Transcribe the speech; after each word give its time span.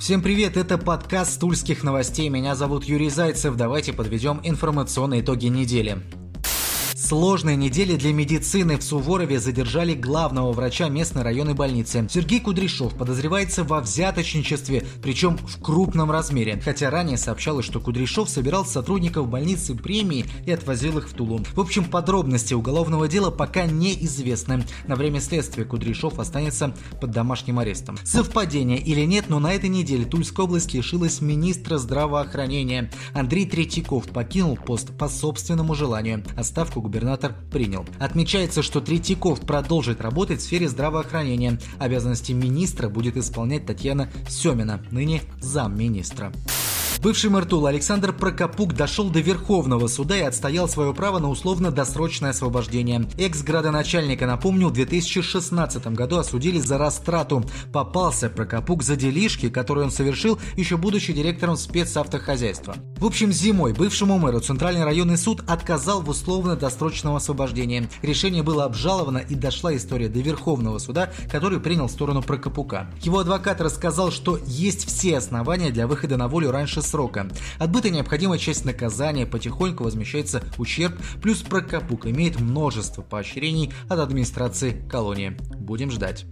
Всем 0.00 0.22
привет, 0.22 0.56
это 0.56 0.78
подкаст 0.78 1.38
Тульских 1.38 1.84
новостей. 1.84 2.30
Меня 2.30 2.54
зовут 2.54 2.84
Юрий 2.84 3.10
Зайцев. 3.10 3.54
Давайте 3.56 3.92
подведем 3.92 4.40
информационные 4.42 5.20
итоги 5.20 5.48
недели. 5.48 5.98
Сложные 7.10 7.56
недели 7.56 7.96
для 7.96 8.12
медицины 8.12 8.78
в 8.78 8.84
Суворове 8.84 9.40
задержали 9.40 9.94
главного 9.94 10.52
врача 10.52 10.88
местной 10.88 11.22
районной 11.24 11.54
больницы. 11.54 12.06
Сергей 12.08 12.38
Кудряшов 12.38 12.94
подозревается 12.94 13.64
во 13.64 13.80
взяточничестве, 13.80 14.86
причем 15.02 15.36
в 15.36 15.60
крупном 15.60 16.12
размере. 16.12 16.62
Хотя 16.64 16.88
ранее 16.88 17.16
сообщалось, 17.16 17.66
что 17.66 17.80
Кудряшов 17.80 18.30
собирал 18.30 18.64
сотрудников 18.64 19.26
больницы 19.26 19.74
премии 19.74 20.24
и 20.46 20.52
отвозил 20.52 20.98
их 20.98 21.08
в 21.08 21.14
Тулу. 21.14 21.40
В 21.52 21.58
общем, 21.58 21.86
подробности 21.86 22.54
уголовного 22.54 23.08
дела 23.08 23.32
пока 23.32 23.66
неизвестны. 23.66 24.64
На 24.86 24.94
время 24.94 25.20
следствия 25.20 25.64
Кудряшов 25.64 26.20
останется 26.20 26.76
под 27.00 27.10
домашним 27.10 27.58
арестом. 27.58 27.98
Совпадение 28.04 28.78
или 28.78 29.04
нет, 29.04 29.24
но 29.26 29.40
на 29.40 29.52
этой 29.52 29.68
неделе 29.68 30.04
Тульская 30.04 30.46
область 30.46 30.74
лишилась 30.74 31.20
министра 31.20 31.76
здравоохранения. 31.78 32.88
Андрей 33.14 33.46
Третьяков 33.46 34.06
покинул 34.10 34.56
пост 34.56 34.96
по 34.96 35.08
собственному 35.08 35.74
желанию. 35.74 36.22
Отставку 36.36 36.80
губернатора 36.80 36.99
губернатор 37.00 37.34
принял. 37.50 37.86
Отмечается, 37.98 38.62
что 38.62 38.82
Третьяков 38.82 39.40
продолжит 39.40 40.02
работать 40.02 40.40
в 40.40 40.42
сфере 40.42 40.68
здравоохранения. 40.68 41.58
Обязанности 41.78 42.32
министра 42.32 42.90
будет 42.90 43.16
исполнять 43.16 43.64
Татьяна 43.64 44.10
Семина, 44.28 44.82
ныне 44.90 45.22
замминистра. 45.40 46.30
Бывший 47.02 47.30
мэр 47.30 47.46
Тула 47.46 47.70
Александр 47.70 48.12
Прокопук 48.12 48.74
дошел 48.74 49.08
до 49.08 49.20
Верховного 49.20 49.86
суда 49.86 50.18
и 50.18 50.20
отстоял 50.20 50.68
свое 50.68 50.92
право 50.92 51.18
на 51.18 51.30
условно-досрочное 51.30 52.30
освобождение. 52.30 53.08
Экс-градоначальника, 53.16 54.26
напомню, 54.26 54.68
в 54.68 54.74
2016 54.74 55.86
году 55.94 56.18
осудили 56.18 56.58
за 56.58 56.76
растрату. 56.76 57.42
Попался 57.72 58.28
Прокопук 58.28 58.82
за 58.82 58.96
делишки, 58.96 59.48
которые 59.48 59.86
он 59.86 59.90
совершил, 59.90 60.38
еще 60.56 60.76
будучи 60.76 61.14
директором 61.14 61.56
спецавтохозяйства. 61.56 62.76
В 62.98 63.06
общем, 63.06 63.32
зимой 63.32 63.72
бывшему 63.72 64.18
мэру 64.18 64.40
Центральный 64.40 64.84
районный 64.84 65.16
суд 65.16 65.42
отказал 65.48 66.02
в 66.02 66.10
условно-досрочном 66.10 67.16
освобождении. 67.16 67.88
Решение 68.02 68.42
было 68.42 68.64
обжаловано 68.64 69.18
и 69.26 69.34
дошла 69.34 69.74
история 69.74 70.10
до 70.10 70.18
Верховного 70.18 70.76
суда, 70.76 71.10
который 71.32 71.60
принял 71.60 71.88
сторону 71.88 72.20
Прокопука. 72.20 72.90
Его 73.00 73.20
адвокат 73.20 73.62
рассказал, 73.62 74.10
что 74.10 74.38
есть 74.44 74.86
все 74.86 75.16
основания 75.16 75.70
для 75.70 75.86
выхода 75.86 76.18
на 76.18 76.28
волю 76.28 76.50
раньше 76.50 76.82
срока. 76.90 77.28
Отбыта 77.58 77.90
необходимая 77.90 78.38
часть 78.38 78.64
наказания, 78.64 79.26
потихоньку 79.26 79.84
возмещается 79.84 80.42
ущерб, 80.58 80.94
плюс 81.22 81.38
Прокопук 81.42 82.06
имеет 82.06 82.40
множество 82.40 83.02
поощрений 83.02 83.72
от 83.88 83.98
администрации 83.98 84.86
колонии. 84.88 85.36
Будем 85.58 85.90
ждать. 85.90 86.26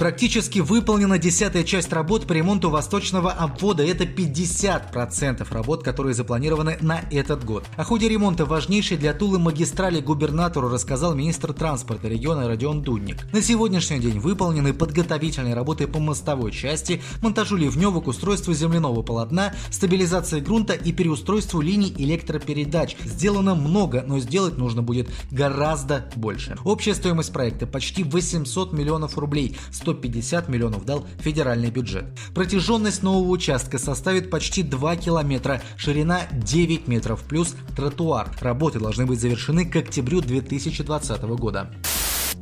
Практически 0.00 0.60
выполнена 0.60 1.18
десятая 1.18 1.62
часть 1.62 1.92
работ 1.92 2.26
по 2.26 2.32
ремонту 2.32 2.70
восточного 2.70 3.32
обвода. 3.32 3.84
Это 3.84 4.04
50% 4.04 5.46
работ, 5.52 5.84
которые 5.84 6.14
запланированы 6.14 6.78
на 6.80 7.02
этот 7.10 7.44
год. 7.44 7.66
О 7.76 7.84
ходе 7.84 8.08
ремонта 8.08 8.46
важнейшей 8.46 8.96
для 8.96 9.12
Тулы 9.12 9.38
магистрали 9.38 10.00
губернатору 10.00 10.70
рассказал 10.70 11.14
министр 11.14 11.52
транспорта 11.52 12.08
региона 12.08 12.48
Родион 12.48 12.80
Дудник. 12.80 13.30
На 13.30 13.42
сегодняшний 13.42 13.98
день 13.98 14.20
выполнены 14.20 14.72
подготовительные 14.72 15.52
работы 15.52 15.86
по 15.86 15.98
мостовой 15.98 16.50
части, 16.50 17.02
монтажу 17.20 17.56
ливневок, 17.56 18.06
устройству 18.06 18.54
земляного 18.54 19.02
полотна, 19.02 19.52
стабилизации 19.70 20.40
грунта 20.40 20.72
и 20.72 20.92
переустройству 20.92 21.60
линий 21.60 21.94
электропередач. 21.98 22.96
Сделано 23.04 23.54
много, 23.54 24.02
но 24.06 24.18
сделать 24.18 24.56
нужно 24.56 24.80
будет 24.80 25.10
гораздо 25.30 26.10
больше. 26.16 26.56
Общая 26.64 26.94
стоимость 26.94 27.34
проекта 27.34 27.66
почти 27.66 28.02
800 28.02 28.72
миллионов 28.72 29.18
рублей. 29.18 29.58
150 29.90 30.48
миллионов 30.48 30.84
дал 30.84 31.06
федеральный 31.18 31.70
бюджет. 31.70 32.04
Протяженность 32.34 33.02
нового 33.02 33.30
участка 33.30 33.78
составит 33.78 34.30
почти 34.30 34.62
2 34.62 34.96
километра, 34.96 35.62
ширина 35.76 36.22
9 36.32 36.86
метров, 36.88 37.22
плюс 37.24 37.54
тротуар. 37.76 38.30
Работы 38.40 38.78
должны 38.78 39.06
быть 39.06 39.20
завершены 39.20 39.64
к 39.64 39.76
октябрю 39.76 40.20
2020 40.20 41.22
года. 41.22 41.70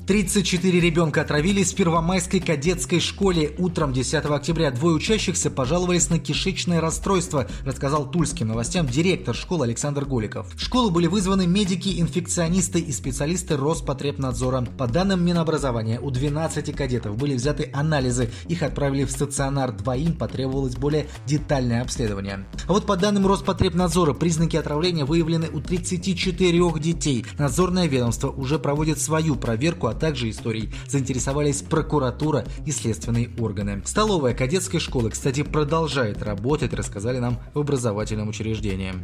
34 0.08 0.80
ребенка 0.80 1.20
отравились 1.20 1.74
в 1.74 1.76
Первомайской 1.76 2.41
кадетской 2.41 2.98
школе. 2.98 3.52
Утром 3.58 3.92
10 3.92 4.24
октября 4.24 4.70
двое 4.70 4.96
учащихся 4.96 5.50
пожаловались 5.50 6.08
на 6.08 6.19
кишечное 6.19 6.80
расстройство, 6.80 7.46
рассказал 7.66 8.10
тульским 8.10 8.48
новостям 8.48 8.86
директор 8.86 9.34
школы 9.34 9.66
Александр 9.66 10.06
Голиков. 10.06 10.47
В 10.54 10.62
школу 10.62 10.88
были 10.88 11.08
вызваны 11.08 11.47
медики, 11.47 12.00
инфекционисты 12.00 12.80
и 12.80 12.91
специалисты 12.91 13.58
Роспотребнадзора. 13.58 14.62
По 14.78 14.86
данным 14.86 15.22
Минобразования, 15.26 16.00
у 16.00 16.10
12 16.10 16.74
кадетов 16.74 17.18
были 17.18 17.34
взяты 17.34 17.70
анализы. 17.74 18.30
Их 18.48 18.62
отправили 18.62 19.04
в 19.04 19.10
стационар. 19.10 19.72
Двоим 19.72 20.14
потребовалось 20.14 20.76
более 20.76 21.06
детальное 21.26 21.82
обследование. 21.82 22.47
А 22.66 22.72
вот 22.72 22.86
по 22.86 22.97
данным 22.97 23.26
Роспотребнадзора, 23.26 24.14
признаки 24.14 24.56
отравления 24.56 25.04
выявлены 25.04 25.50
у 25.52 25.60
34 25.60 26.80
детей. 26.80 27.26
Надзорное 27.36 27.88
ведомство 27.88 28.30
уже 28.30 28.58
проводит 28.58 29.02
свою 29.02 29.36
проверку, 29.36 29.86
а 29.88 29.97
также 29.98 30.31
историей 30.31 30.70
заинтересовались 30.86 31.62
прокуратура 31.62 32.44
и 32.64 32.70
следственные 32.70 33.31
органы. 33.38 33.82
Столовая 33.84 34.34
кадетской 34.34 34.81
школы, 34.81 35.10
кстати, 35.10 35.42
продолжает 35.42 36.22
работать, 36.22 36.72
рассказали 36.72 37.19
нам 37.19 37.38
в 37.54 37.59
образовательном 37.59 38.28
учреждении. 38.28 38.94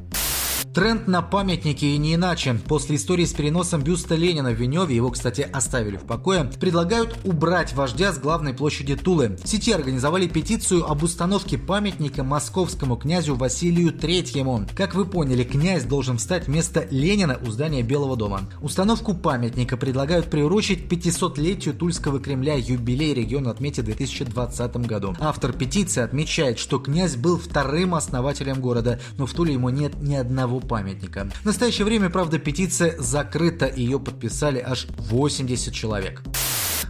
Тренд 0.75 1.07
на 1.07 1.23
памятники 1.23 1.85
и 1.85 1.99
не 1.99 2.17
иначе. 2.17 2.59
После 2.67 2.97
истории 2.97 3.25
с 3.25 3.33
переносом 3.33 3.81
бюста 3.85 4.17
Ленина 4.17 4.51
в 4.51 4.55
Веневе, 4.55 4.97
его, 4.97 5.09
кстати, 5.13 5.43
оставили 5.43 5.97
в 5.99 6.03
покое, 6.03 6.51
предлагают 6.59 7.17
убрать 7.23 7.73
вождя 7.75 8.13
с 8.13 8.19
главной 8.19 8.55
площади 8.55 8.97
Тулы. 8.97 9.37
В 9.41 9.47
сети 9.47 9.71
организовали 9.71 10.27
петицию 10.27 10.91
об 10.91 11.05
установке 11.05 11.59
памятника 11.59 12.25
московскому 12.25 12.97
князю 12.97 13.37
Василию 13.37 13.93
Третьему. 13.93 14.67
Как 14.75 14.97
вы 14.97 15.05
поняли, 15.05 15.45
князь 15.45 15.85
должен 15.85 16.19
встать 16.19 16.49
вместо 16.49 16.89
Ленина 16.91 17.39
у 17.47 17.53
здания 17.53 17.85
Белого 17.85 18.17
дома. 18.17 18.41
Установку 18.61 19.15
памятника 19.15 19.77
предлагают 19.77 20.29
приурочить 20.29 20.93
500-летию 20.93 21.77
Тульского 21.77 22.19
Кремля. 22.19 22.57
Юбилей 22.57 23.15
регион 23.15 23.47
отметит 23.47 23.85
в 23.85 23.87
2020 23.87 24.77
году. 24.89 25.15
Автор 25.21 25.53
петиции 25.53 26.03
отмечает, 26.03 26.59
что 26.59 26.81
князь 26.81 27.15
был 27.15 27.39
вторым 27.39 27.95
основателем 27.95 28.61
города, 28.61 28.99
но 29.19 29.27
в 29.27 29.35
Туле 29.35 29.53
ему 29.53 29.69
нет 29.69 30.03
ни 30.03 30.17
одного 30.17 30.64
памятника. 30.65 31.29
В 31.43 31.45
настоящее 31.45 31.85
время, 31.85 32.11
правда, 32.11 32.39
петиция 32.39 32.97
закрыта, 32.99 33.67
ее 33.67 34.01
подписали 34.01 34.59
аж 34.59 34.87
80 34.99 35.73
человек. 35.73 36.23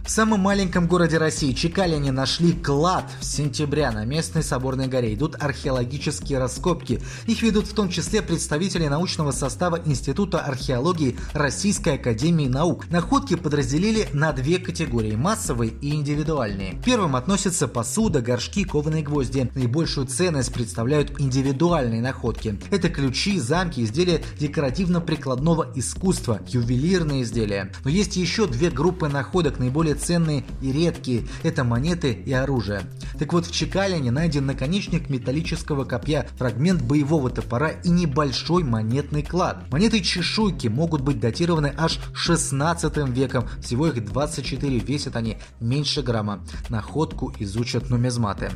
В 0.05 0.09
самом 0.11 0.41
маленьком 0.41 0.85
городе 0.85 1.17
России 1.17 1.51
Чекалине 1.51 2.11
нашли 2.11 2.53
клад 2.53 3.11
в 3.19 3.25
сентября 3.25 3.91
на 3.91 4.05
местной 4.05 4.43
Соборной 4.43 4.87
горе. 4.87 5.15
Идут 5.15 5.35
археологические 5.39 6.37
раскопки. 6.37 7.01
Их 7.25 7.41
ведут 7.41 7.65
в 7.65 7.73
том 7.73 7.89
числе 7.89 8.21
представители 8.21 8.87
научного 8.87 9.31
состава 9.31 9.81
Института 9.83 10.41
археологии 10.41 11.17
Российской 11.33 11.95
Академии 11.95 12.47
Наук. 12.47 12.87
Находки 12.91 13.35
подразделили 13.35 14.07
на 14.13 14.31
две 14.31 14.59
категории– 14.59 15.15
массовые 15.15 15.71
и 15.81 15.95
индивидуальные. 15.95 16.79
Первым 16.85 17.15
относятся 17.15 17.67
посуда, 17.67 18.21
горшки, 18.21 18.63
кованые 18.63 19.03
гвозди. 19.03 19.49
Наибольшую 19.55 20.05
ценность 20.05 20.53
представляют 20.53 21.19
индивидуальные 21.19 22.03
находки. 22.03 22.59
Это 22.69 22.89
ключи, 22.89 23.39
замки, 23.39 23.83
изделия 23.83 24.21
декоративно-прикладного 24.39 25.71
искусства, 25.73 26.41
ювелирные 26.47 27.23
изделия. 27.23 27.71
Но 27.83 27.89
есть 27.89 28.15
еще 28.17 28.45
две 28.45 28.69
группы 28.69 29.07
находок 29.07 29.57
наиболее 29.57 29.94
ценные 29.95 30.43
и 30.61 30.71
редкие– 30.71 31.27
это 31.43 31.63
монеты 31.63 32.11
и 32.13 32.31
оружие. 32.31 32.81
Так 33.17 33.33
вот, 33.33 33.45
в 33.45 33.51
Чекалине 33.51 34.11
найден 34.11 34.45
наконечник 34.45 35.09
металлического 35.09 35.85
копья, 35.85 36.27
фрагмент 36.37 36.81
боевого 36.81 37.29
топора 37.29 37.69
и 37.69 37.89
небольшой 37.89 38.63
монетный 38.63 39.23
клад. 39.23 39.71
Монеты 39.71 40.01
чешуйки 40.01 40.67
могут 40.67 41.01
быть 41.01 41.19
датированы 41.19 41.73
аж 41.77 41.99
16 42.13 42.97
веком, 43.09 43.47
всего 43.61 43.87
их 43.87 44.05
24, 44.05 44.79
весят 44.79 45.15
они 45.15 45.37
меньше 45.59 46.01
грамма. 46.01 46.45
Находку 46.69 47.33
изучат 47.39 47.89
нумизматы. 47.89 48.51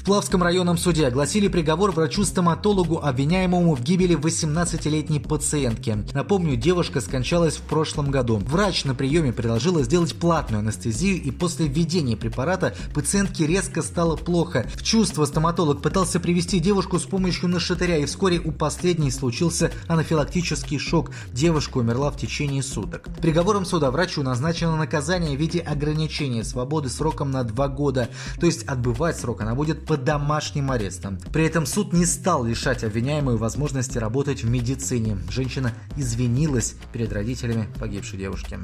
В 0.00 0.02
Плавском 0.02 0.42
районном 0.42 0.78
суде 0.78 1.06
огласили 1.06 1.48
приговор 1.48 1.92
врачу-стоматологу, 1.92 3.00
обвиняемому 3.02 3.74
в 3.74 3.82
гибели 3.82 4.16
18-летней 4.16 5.20
пациентки. 5.20 6.06
Напомню, 6.14 6.56
девушка 6.56 7.02
скончалась 7.02 7.56
в 7.56 7.60
прошлом 7.60 8.10
году. 8.10 8.38
Врач 8.38 8.86
на 8.86 8.94
приеме 8.94 9.30
предложила 9.30 9.82
сделать 9.82 10.14
платную 10.14 10.60
анестезию, 10.60 11.22
и 11.22 11.30
после 11.30 11.68
введения 11.68 12.16
препарата 12.16 12.74
пациентке 12.94 13.46
резко 13.46 13.82
стало 13.82 14.16
плохо. 14.16 14.66
В 14.74 14.82
чувство 14.82 15.26
стоматолог 15.26 15.82
пытался 15.82 16.18
привести 16.18 16.60
девушку 16.60 16.98
с 16.98 17.02
помощью 17.02 17.50
нашатыря, 17.50 17.98
и 17.98 18.06
вскоре 18.06 18.40
у 18.40 18.52
последней 18.52 19.10
случился 19.10 19.70
анафилактический 19.86 20.78
шок. 20.78 21.10
Девушка 21.34 21.76
умерла 21.76 22.10
в 22.10 22.16
течение 22.16 22.62
суток. 22.62 23.10
Приговором 23.20 23.66
суда 23.66 23.90
врачу 23.90 24.22
назначено 24.22 24.76
наказание 24.76 25.36
в 25.36 25.40
виде 25.40 25.58
ограничения 25.58 26.42
свободы 26.42 26.88
сроком 26.88 27.30
на 27.30 27.44
два 27.44 27.68
года, 27.68 28.08
то 28.40 28.46
есть 28.46 28.62
отбывать 28.62 29.18
срок 29.18 29.42
она 29.42 29.54
будет 29.54 29.89
под 29.90 30.04
домашним 30.04 30.70
арестом. 30.70 31.18
При 31.32 31.44
этом 31.44 31.66
суд 31.66 31.92
не 31.92 32.06
стал 32.06 32.44
лишать 32.44 32.84
обвиняемую 32.84 33.38
возможности 33.38 33.98
работать 33.98 34.44
в 34.44 34.48
медицине. 34.48 35.18
Женщина 35.28 35.72
извинилась 35.96 36.76
перед 36.92 37.12
родителями 37.12 37.68
погибшей 37.76 38.20
девушки. 38.20 38.60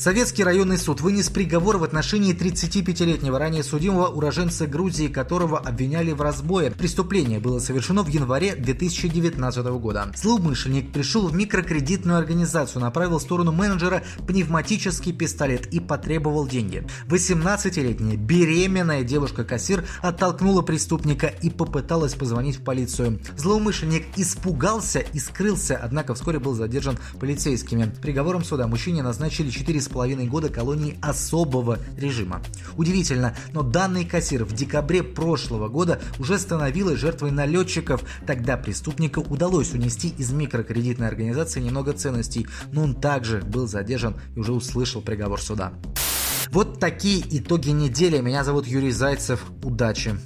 Советский 0.00 0.44
районный 0.44 0.78
суд 0.78 1.02
вынес 1.02 1.28
приговор 1.28 1.76
в 1.76 1.84
отношении 1.84 2.34
35-летнего 2.34 3.38
ранее 3.38 3.62
судимого 3.62 4.06
уроженца 4.06 4.66
Грузии, 4.66 5.08
которого 5.08 5.58
обвиняли 5.58 6.12
в 6.12 6.22
разбое. 6.22 6.70
Преступление 6.70 7.38
было 7.38 7.58
совершено 7.58 8.02
в 8.02 8.08
январе 8.08 8.54
2019 8.54 9.66
года. 9.78 10.10
Злоумышленник 10.16 10.90
пришел 10.90 11.28
в 11.28 11.34
микрокредитную 11.34 12.16
организацию, 12.16 12.80
направил 12.80 13.18
в 13.18 13.22
сторону 13.22 13.52
менеджера 13.52 14.02
пневматический 14.26 15.12
пистолет 15.12 15.66
и 15.66 15.80
потребовал 15.80 16.48
деньги. 16.48 16.82
18-летняя 17.08 18.16
беременная 18.16 19.04
девушка-кассир 19.04 19.84
оттолкнула 20.00 20.62
преступника 20.62 21.26
и 21.26 21.50
попыталась 21.50 22.14
позвонить 22.14 22.56
в 22.56 22.64
полицию. 22.64 23.20
Злоумышленник 23.36 24.06
испугался 24.16 25.00
и 25.00 25.18
скрылся, 25.18 25.76
однако 25.76 26.14
вскоре 26.14 26.38
был 26.38 26.54
задержан 26.54 26.96
полицейскими. 27.18 27.94
Приговором 28.00 28.44
суда 28.44 28.66
мужчине 28.66 29.02
назначили 29.02 29.50
4,5 29.50 29.89
года 29.92 30.48
колонии 30.48 30.98
особого 31.02 31.78
режима. 31.96 32.42
Удивительно, 32.76 33.34
но 33.52 33.62
данный 33.62 34.04
кассир 34.04 34.44
в 34.44 34.52
декабре 34.52 35.02
прошлого 35.02 35.68
года 35.68 36.00
уже 36.18 36.38
становилась 36.38 36.98
жертвой 36.98 37.30
налетчиков. 37.30 38.02
Тогда 38.26 38.56
преступнику 38.56 39.20
удалось 39.20 39.72
унести 39.72 40.08
из 40.16 40.30
микрокредитной 40.32 41.08
организации 41.08 41.60
немного 41.60 41.92
ценностей, 41.92 42.46
но 42.72 42.82
он 42.84 42.94
также 42.94 43.40
был 43.40 43.66
задержан 43.66 44.16
и 44.34 44.40
уже 44.40 44.52
услышал 44.52 45.02
приговор 45.02 45.40
суда. 45.40 45.72
Вот 46.50 46.80
такие 46.80 47.22
итоги 47.38 47.70
недели. 47.70 48.20
Меня 48.20 48.42
зовут 48.42 48.66
Юрий 48.66 48.90
Зайцев. 48.90 49.44
Удачи! 49.62 50.16